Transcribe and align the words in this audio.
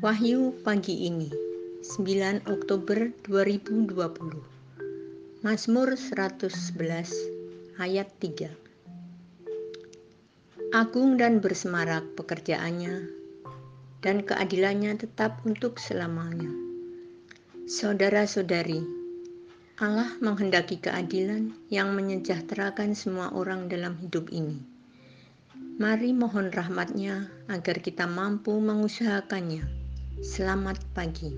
Wahyu 0.00 0.56
pagi 0.64 1.12
ini 1.12 1.28
9 1.84 2.48
Oktober 2.48 3.12
2020 3.28 3.92
Mazmur 5.44 5.92
111 5.92 6.48
ayat 7.76 8.08
3 8.16 8.48
Agung 10.72 11.20
dan 11.20 11.44
bersemarak 11.44 12.16
pekerjaannya 12.16 13.12
dan 14.00 14.24
keadilannya 14.24 14.96
tetap 14.96 15.44
untuk 15.44 15.76
selamanya. 15.76 16.48
Saudara-saudari 17.68 18.80
Allah 19.84 20.16
menghendaki 20.24 20.80
keadilan 20.80 21.52
yang 21.68 21.92
menyejahterakan 21.92 22.96
semua 22.96 23.36
orang 23.36 23.68
dalam 23.68 24.00
hidup 24.00 24.32
ini. 24.32 24.64
Mari 25.76 26.16
mohon 26.16 26.48
rahmatnya 26.48 27.28
agar 27.52 27.84
kita 27.84 28.08
mampu 28.08 28.56
mengusahakannya 28.56 29.79
Selamat 30.18 30.82
pagi. 30.90 31.30